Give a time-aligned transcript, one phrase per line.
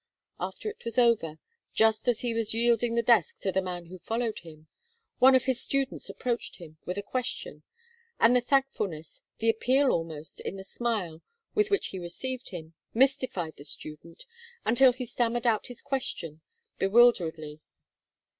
[0.39, 1.37] After it was over,
[1.75, 4.67] just as he was yielding the desk to the man who followed him,
[5.19, 7.61] one of his students approached him with a question
[8.19, 11.21] and the thankfulness, the appeal, almost, in the smile
[11.53, 14.25] with which he received him, mystified the student
[14.65, 16.41] until he stammered out his question
[16.79, 17.61] bewilderedly.